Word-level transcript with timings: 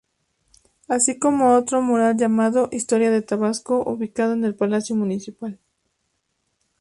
Así 0.87 1.19
como 1.19 1.53
otro 1.53 1.83
mural 1.83 2.17
llamado 2.17 2.69
"Historia 2.71 3.11
de 3.11 3.21
Tabasco" 3.21 3.83
ubicado 3.87 4.33
en 4.33 4.43
el 4.45 4.55
Palacio 4.55 4.95
Municipal. 4.95 5.59